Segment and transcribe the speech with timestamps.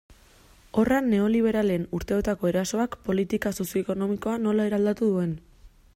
[0.81, 5.41] Horra neoliberalen urteotako erasoak politika sozio-ekonomikoa nola eraldatu duen.